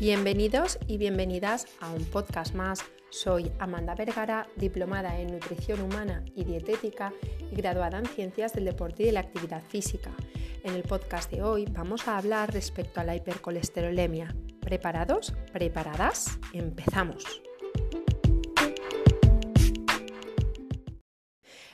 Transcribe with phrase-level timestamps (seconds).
[0.00, 2.82] Bienvenidos y bienvenidas a un podcast más.
[3.10, 7.12] Soy Amanda Vergara, diplomada en nutrición humana y dietética
[7.52, 10.10] y graduada en ciencias del deporte y de la actividad física.
[10.64, 14.34] En el podcast de hoy vamos a hablar respecto a la hipercolesterolemia.
[14.62, 15.34] ¿Preparados?
[15.52, 16.38] ¿Preparadas?
[16.54, 17.42] Empezamos.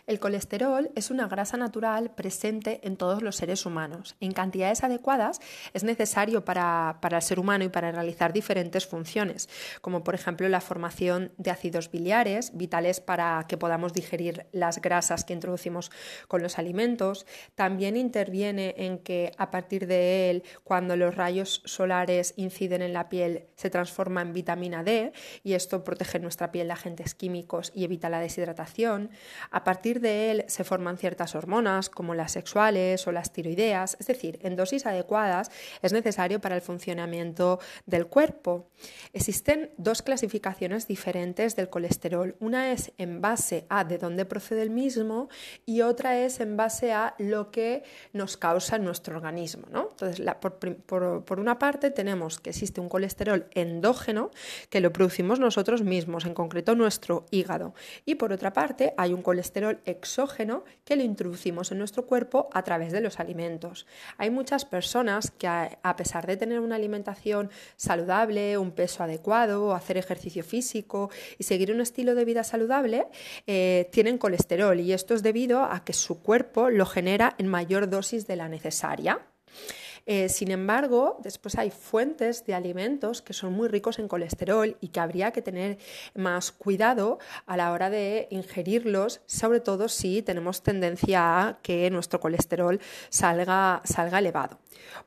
[0.07, 4.15] El colesterol es una grasa natural presente en todos los seres humanos.
[4.21, 5.41] En cantidades adecuadas
[5.75, 9.49] es necesario para, el ser humano y para realizar diferentes funciones,
[9.81, 15.25] como por ejemplo la formación de ácidos biliares, vitales para que podamos digerir las grasas
[15.25, 15.91] que introducimos
[16.29, 17.27] con los alimentos.
[17.57, 23.09] También interviene en que a partir de él, cuando los rayos solares inciden en la
[23.09, 27.83] piel, se transforma en vitamina D y esto protege nuestra piel de agentes químicos y
[27.83, 29.11] evita la deshidratación.
[29.51, 34.07] A partir de él se forman ciertas hormonas, como las sexuales o las tiroideas, es
[34.07, 35.51] decir, en dosis adecuadas
[35.83, 38.69] es necesario para el funcionamiento del cuerpo.
[39.13, 42.37] Existen dos clasificaciones diferentes del colesterol.
[42.41, 45.29] Una es en base a de dónde procede el mismo
[45.65, 49.67] y otra es en base a lo que nos causa nuestro organismo.
[49.67, 54.31] Entonces, por, por una parte tenemos que existe un colesterol endógeno
[54.71, 57.75] que lo producimos nosotros mismos, en concreto nuestro hígado.
[58.05, 62.63] Y por otra parte hay un colesterol exógeno que lo introducimos en nuestro cuerpo a
[62.63, 63.87] través de los alimentos.
[64.19, 69.97] Hay muchas personas que a pesar de tener una alimentación saludable, un peso adecuado, hacer
[69.97, 73.07] ejercicio físico y seguir un estilo de vida saludable,
[73.47, 77.89] eh, tienen colesterol y esto es debido a que su cuerpo lo genera en mayor
[77.89, 79.21] dosis de la necesaria.
[80.07, 84.89] Eh, sin embargo, después hay fuentes de alimentos que son muy ricos en colesterol y
[84.89, 85.79] que habría que tener
[86.15, 92.21] más cuidado a la hora de ingerirlos, sobre todo si tenemos tendencia a que nuestro
[92.21, 94.59] colesterol salga, salga elevado.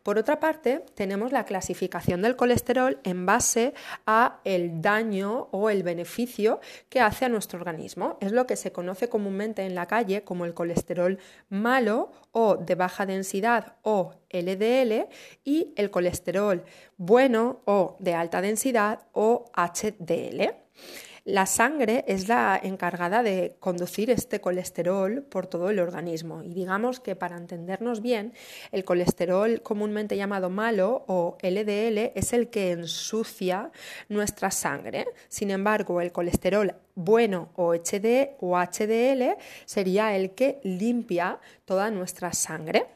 [0.04, 3.74] Por otra parte, tenemos la clasificación del colesterol en base
[4.06, 6.60] a el daño o el beneficio
[6.90, 8.18] que hace a nuestro organismo.
[8.20, 11.20] Es lo que se conoce comúnmente en la calle como el colesterol
[11.50, 15.08] malo o de baja densidad o LDL
[15.44, 16.64] y el colesterol
[16.98, 20.54] bueno o de alta densidad o HDL.
[21.30, 27.00] La sangre es la encargada de conducir este colesterol por todo el organismo y digamos
[27.00, 28.34] que para entendernos bien,
[28.72, 33.70] el colesterol comúnmente llamado malo o LDL es el que ensucia
[34.08, 35.06] nuestra sangre.
[35.28, 42.34] Sin embargo, el colesterol bueno o HD o HDL sería el que limpia toda nuestra
[42.34, 42.88] sangre.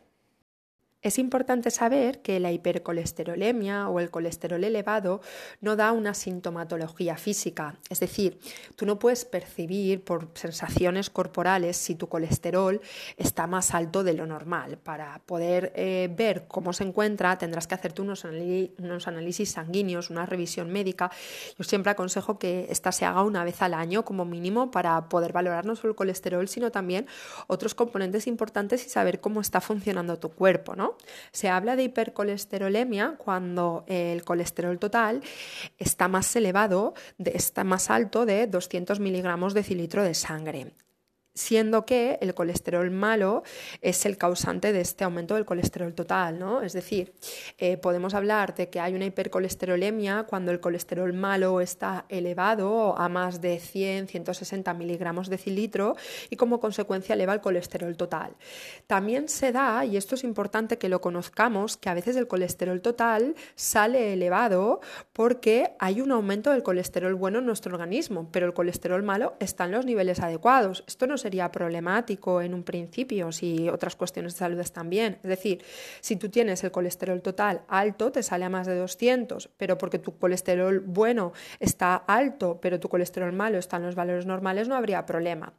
[1.04, 5.20] Es importante saber que la hipercolesterolemia o el colesterol elevado
[5.60, 8.40] no da una sintomatología física, es decir,
[8.78, 12.80] tú no puedes percibir por sensaciones corporales si tu colesterol
[13.18, 14.78] está más alto de lo normal.
[14.78, 20.26] Para poder eh, ver cómo se encuentra tendrás que hacerte unos, unos análisis sanguíneos, una
[20.26, 21.12] revisión médica.
[21.58, 25.34] Yo siempre aconsejo que esta se haga una vez al año como mínimo para poder
[25.34, 27.08] valorar no solo el colesterol, sino también
[27.48, 30.93] otros componentes importantes y saber cómo está funcionando tu cuerpo, ¿no?
[31.32, 35.22] Se habla de hipercolesterolemia cuando el colesterol total
[35.78, 40.74] está más elevado, está más alto de 200 miligramos de cilitro de sangre
[41.34, 43.44] siendo que el colesterol malo
[43.82, 46.62] es el causante de este aumento del colesterol total, ¿no?
[46.62, 47.14] Es decir,
[47.58, 53.10] eh, podemos hablar de que hay una hipercolesterolemia cuando el colesterol malo está elevado a
[53.10, 55.96] más de 100, 160 miligramos de cilitro
[56.30, 58.36] y como consecuencia eleva el colesterol total.
[58.86, 62.82] También se da, y esto es importante que lo conozcamos, que a veces el colesterol
[62.82, 64.82] total sale elevado
[65.14, 69.66] porque hay un aumento del colesterol bueno en nuestro organismo, pero el colesterol malo está
[69.66, 70.84] en los niveles adecuados.
[70.88, 75.18] Esto no sería problemático en un principio si otras cuestiones de salud están bien.
[75.24, 75.64] Es decir,
[76.02, 80.00] si tú tienes el colesterol total alto, te sale a más de 200, pero porque
[80.00, 84.76] tu colesterol bueno está alto, pero tu colesterol malo está en los valores normales, no
[84.76, 85.54] habría problema.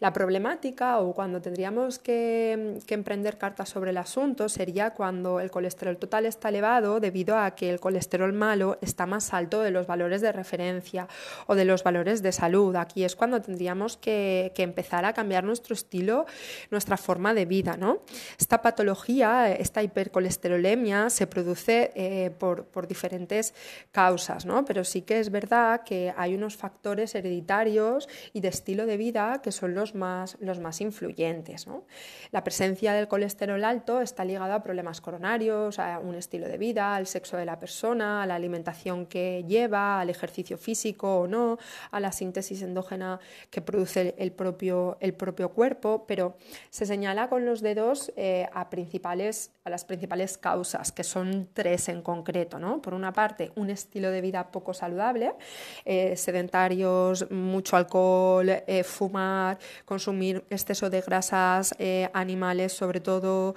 [0.00, 5.96] La problemática o cuando tendríamos que, emprender cartas sobre el asunto sería cuando el colesterol
[5.96, 10.20] total está elevado debido a que el colesterol malo está más alto de los valores
[10.20, 11.06] de referencia
[11.46, 12.74] o de los valores de salud.
[12.74, 16.26] Aquí es cuando tendríamos que, que empezar a cambiar nuestro estilo,
[16.70, 17.76] nuestra forma de vida.
[17.76, 18.02] ¿no?
[18.38, 23.54] Esta patología, esta hipercolesterolemia, se produce eh, por, diferentes
[23.92, 24.64] causas, ¿no?
[24.64, 29.40] pero sí que es verdad que hay unos factores hereditarios y de estilo de vida
[29.42, 31.66] que son los más, los más influyentes.
[31.66, 31.84] ¿no?
[32.30, 36.94] La presencia del colesterol alto está ligada a problemas coronarios, a un estilo de vida,
[36.94, 41.58] al sexo de la persona, a la alimentación que lleva, al ejercicio físico o no,
[41.90, 43.20] a la síntesis endógena
[43.50, 46.36] que produce el propio el propio cuerpo, pero
[46.70, 51.88] se señala con los dedos eh, a, principales, a las principales causas, que son tres
[51.88, 52.58] en concreto.
[52.58, 52.80] ¿no?
[52.80, 55.32] Por una parte, un estilo de vida poco saludable,
[55.84, 61.74] eh, sedentarios, mucho alcohol, eh, fumar, consumir exceso de grasas
[62.12, 63.54] animales, sobre todo,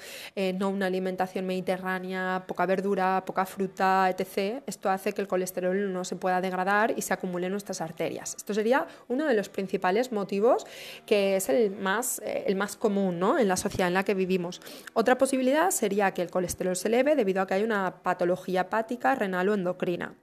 [0.55, 4.63] no una alimentación mediterránea, poca verdura, poca fruta, etc.
[4.65, 8.35] Esto hace que el colesterol no se pueda degradar y se acumule en nuestras arterias.
[8.35, 10.65] Esto sería uno de los principales motivos
[11.05, 13.39] que es el más, eh, el más común ¿no?
[13.39, 14.61] en la sociedad en la que vivimos.
[14.93, 19.15] Otra posibilidad sería que el colesterol se eleve debido a que hay una patología hepática,
[19.15, 20.15] renal o endocrina.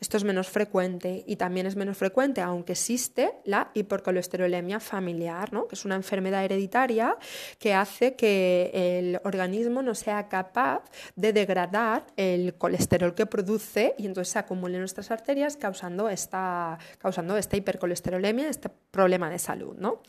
[0.00, 5.66] Esto es menos frecuente y también es menos frecuente, aunque existe la hipercolesterolemia familiar, ¿no?
[5.66, 7.16] que es una enfermedad hereditaria
[7.58, 10.82] que hace que el organismo no sea capaz
[11.16, 16.78] de degradar el colesterol que produce y entonces se acumule en nuestras arterias causando esta,
[16.98, 19.74] causando esta hipercolesterolemia, este problema de salud.
[19.76, 20.02] ¿no?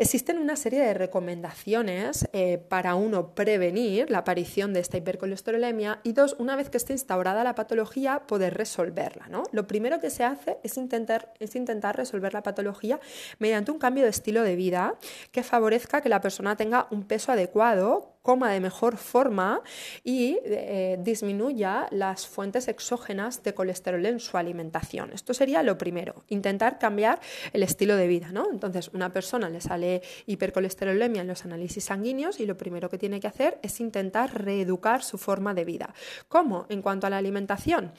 [0.00, 6.14] Existen una serie de recomendaciones eh, para uno prevenir la aparición de esta hipercolesterolemia y
[6.14, 9.28] dos, una vez que esté instaurada la patología, poder resolverla.
[9.28, 9.42] ¿no?
[9.52, 12.98] Lo primero que se hace es intentar, es intentar resolver la patología
[13.38, 14.94] mediante un cambio de estilo de vida
[15.32, 19.62] que favorezca que la persona tenga un peso adecuado coma de mejor forma
[20.04, 25.12] y eh, disminuya las fuentes exógenas de colesterol en su alimentación.
[25.12, 27.20] Esto sería lo primero, intentar cambiar
[27.52, 28.30] el estilo de vida.
[28.32, 28.50] ¿no?
[28.50, 33.20] Entonces, una persona le sale hipercolesterolemia en los análisis sanguíneos y lo primero que tiene
[33.20, 35.94] que hacer es intentar reeducar su forma de vida.
[36.28, 36.66] ¿Cómo?
[36.68, 37.92] En cuanto a la alimentación,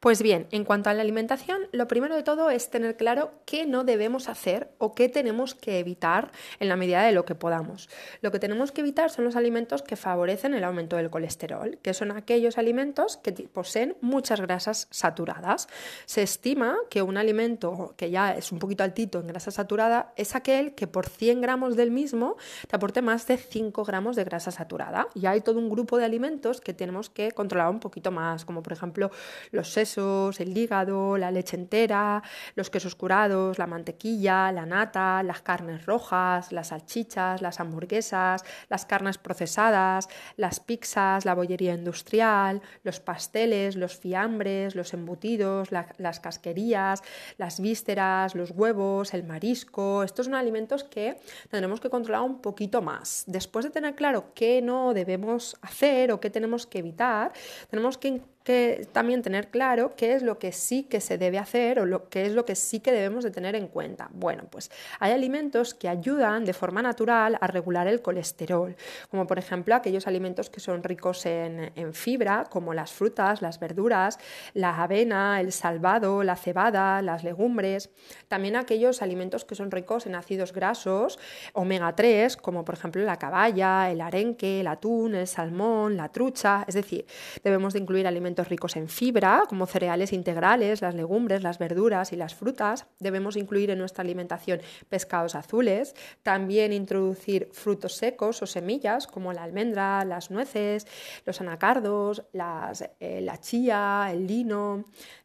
[0.00, 3.64] pues bien, en cuanto a la alimentación, lo primero de todo es tener claro qué
[3.64, 6.30] no debemos hacer o qué tenemos que evitar
[6.60, 7.88] en la medida de lo que podamos.
[8.20, 11.94] Lo que tenemos que evitar son los alimentos que favorecen el aumento del colesterol, que
[11.94, 15.68] son aquellos alimentos que poseen muchas grasas saturadas.
[16.04, 20.36] Se estima que un alimento que ya es un poquito altito en grasa saturada es
[20.36, 22.36] aquel que por 100 gramos del mismo
[22.68, 25.08] te aporte más de 5 gramos de grasa saturada.
[25.14, 28.62] Y hay todo un grupo de alimentos que tenemos que controlar un poquito más, como
[28.62, 29.10] por ejemplo
[29.50, 32.22] los sesos, el hígado, la leche entera,
[32.54, 38.86] los quesos curados, la mantequilla, la nata, las carnes rojas, las salchichas, las hamburguesas, las
[38.86, 47.02] carnes procesadas, las pizzas, la bollería industrial, los pasteles, los fiambres, los embutidos, las casquerías,
[47.38, 50.02] las vísceras, los huevos, el marisco.
[50.02, 51.18] Estos son alimentos que
[51.50, 53.24] tendremos que controlar un poquito más.
[53.26, 57.32] Después de tener claro qué no debemos hacer o qué tenemos que evitar,
[57.70, 61.80] tenemos que que también tener claro qué es lo que sí que se debe hacer
[61.80, 64.10] o lo, qué es lo que sí que debemos de tener en cuenta.
[64.12, 64.70] Bueno, pues
[65.00, 68.76] hay alimentos que ayudan de forma natural a regular el colesterol,
[69.10, 73.58] como por ejemplo aquellos alimentos que son ricos en, en fibra, como las frutas, las
[73.58, 74.18] verduras,
[74.52, 77.90] la avena, el salvado, la cebada, las legumbres.
[78.28, 81.18] También aquellos alimentos que son ricos en ácidos grasos,
[81.54, 86.64] omega 3, como por ejemplo la caballa, el arenque, el atún, el salmón, la trucha.
[86.68, 87.06] Es decir,
[87.42, 92.16] debemos de incluir alimentos ricos en fibra, como cereales integrales, las legumbres, las verduras y
[92.16, 92.86] las frutas.
[92.98, 99.44] Debemos incluir en nuestra alimentación pescados azules, también introducir frutos secos o semillas, como la
[99.44, 100.86] almendra, las nueces,
[101.24, 104.84] los anacardos, las, eh, la chía, el lino.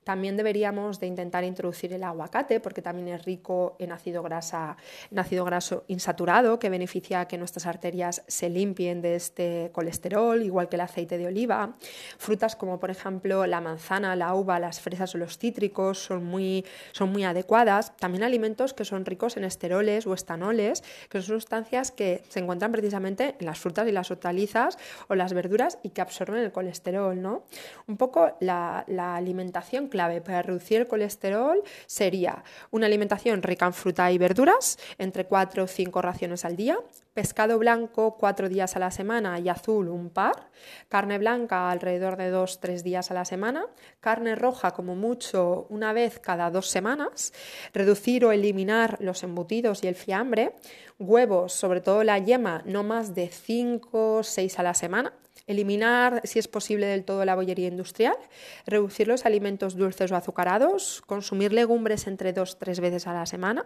[0.10, 4.76] También deberíamos de intentar introducir el aguacate porque también es rico en ácido, grasa,
[5.12, 10.68] en ácido graso insaturado que beneficia que nuestras arterias se limpien de este colesterol, igual
[10.68, 11.76] que el aceite de oliva.
[12.18, 16.66] Frutas como por ejemplo la manzana, la uva, las fresas o los cítricos son muy,
[16.92, 17.96] son muy adecuadas.
[17.98, 22.72] También alimentos que son ricos en esteroles o estanoles, que son sustancias que se encuentran
[22.72, 27.22] precisamente en las frutas y las hortalizas o las verduras y que absorben el colesterol.
[27.22, 27.44] ¿no?
[27.86, 33.74] Un poco la, la alimentación clave para reducir el colesterol sería una alimentación rica en
[33.74, 36.80] fruta y verduras, entre 4 o 5 raciones al día,
[37.14, 40.52] pescado blanco 4 días a la semana y azul un par,
[40.88, 43.66] carne blanca alrededor de 2-3 días a la semana,
[44.00, 47.34] carne roja como mucho una vez cada dos semanas,
[47.74, 50.56] reducir o eliminar los embutidos y el fiambre,
[50.98, 55.12] huevos, sobre todo la yema, no más de 5 6 a la semana,
[55.50, 58.16] eliminar, si es posible, del todo la bollería industrial,
[58.68, 63.66] reducir los alimentos dulces o azucarados, consumir legumbres entre dos tres veces a la semana,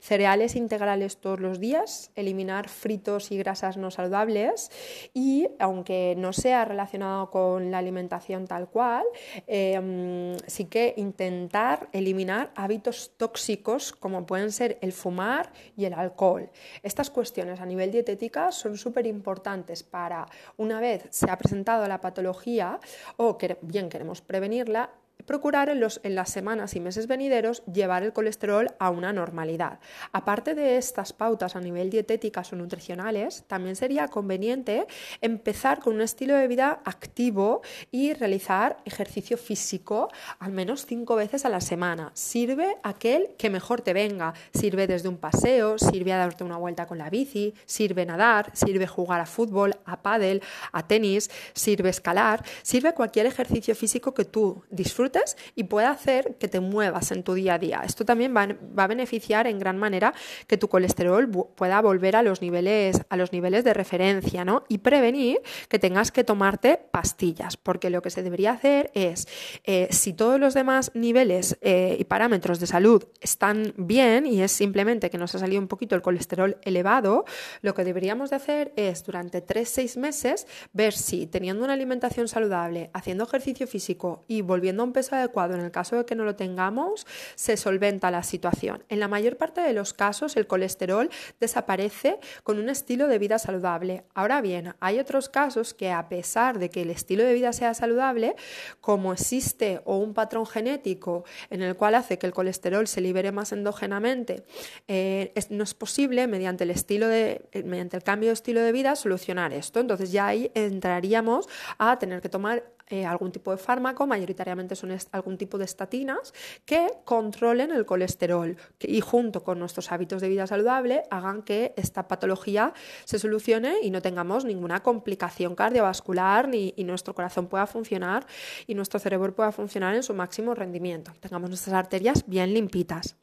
[0.00, 4.70] cereales integrales todos los días, eliminar fritos y grasas no saludables
[5.12, 9.04] y, aunque no sea relacionado con la alimentación tal cual,
[9.46, 16.48] em, sí que intentar eliminar hábitos tóxicos como pueden ser el fumar y el alcohol.
[16.82, 22.00] Estas cuestiones a nivel dietética son súper importantes para, una vez se ha presentado la
[22.00, 22.78] patología
[23.16, 24.90] o bien queremos prevenirla,
[25.28, 29.78] procurar en, los, en las semanas y meses venideros llevar el colesterol a una normalidad.
[30.12, 34.86] Aparte de estas pautas a nivel dietéticas o nutricionales, también sería conveniente
[35.20, 40.08] empezar con un estilo de vida activo y realizar ejercicio físico
[40.38, 42.10] al menos cinco veces a la semana.
[42.14, 44.32] Sirve aquel que mejor te venga.
[44.54, 48.86] Sirve desde un paseo, sirve a darte una vuelta con la bici, sirve nadar, sirve
[48.86, 50.42] jugar a fútbol, a pádel,
[50.72, 55.17] a tenis, sirve escalar, sirve cualquier ejercicio físico que tú disfrutes
[55.54, 57.82] y pueda hacer que te muevas en tu día a día.
[57.84, 58.48] Esto también va,
[58.82, 60.14] a beneficiar en gran manera
[60.46, 64.64] que tu colesterol pueda volver a los niveles, a los niveles de referencia, ¿no?
[64.68, 69.28] Y prevenir que tengas que tomarte pastillas, porque lo que se debería hacer es,
[69.64, 74.52] eh, si todos los demás niveles eh, y parámetros de salud están bien y es
[74.52, 77.24] simplemente que nos ha salido un poquito el colesterol elevado,
[77.62, 82.90] lo que deberíamos de hacer es durante 3-6 meses ver si teniendo una alimentación saludable,
[82.92, 86.24] haciendo ejercicio físico y volviendo a un peso adecuado en el caso de que no
[86.24, 88.84] lo tengamos, se solventa la situación.
[88.88, 91.10] En la mayor parte de los casos el colesterol
[91.40, 94.04] desaparece con un estilo de vida saludable.
[94.14, 97.74] Ahora bien, hay otros casos que a pesar de que el estilo de vida sea
[97.74, 98.36] saludable,
[98.80, 103.32] como existe o un patrón genético en el cual hace que el colesterol se libere
[103.32, 104.44] más endógenamente,
[104.86, 108.72] eh, no es posible mediante el estilo de, eh, mediante el cambio de estilo de
[108.72, 109.80] vida solucionar esto.
[109.80, 111.48] Entonces ya ahí entraríamos
[111.78, 116.32] a tener que tomar eh, algún tipo de fármaco, mayoritariamente son algún tipo de estatinas,
[116.64, 122.08] que controlen el colesterol y junto con nuestros hábitos de vida saludable hagan que esta
[122.08, 122.72] patología
[123.04, 128.26] se solucione y no tengamos ninguna complicación cardiovascular ni, y nuestro corazón pueda funcionar
[128.66, 131.12] y nuestro cerebro pueda funcionar en su máximo rendimiento.
[131.20, 133.16] Tengamos nuestras arterias bien limpitas.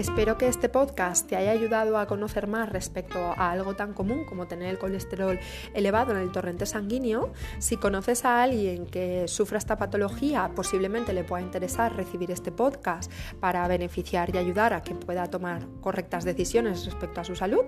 [0.00, 4.24] Espero que este podcast te haya ayudado a conocer más respecto a algo tan común
[4.24, 5.38] como tener el colesterol
[5.74, 7.34] elevado en el torrente sanguíneo.
[7.58, 13.12] Si conoces a alguien que sufra esta patología, posiblemente le pueda interesar recibir este podcast
[13.40, 17.66] para beneficiar y ayudar a que pueda tomar correctas decisiones respecto a su salud.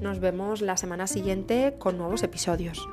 [0.00, 2.88] Nos vemos la semana siguiente con nuevos episodios.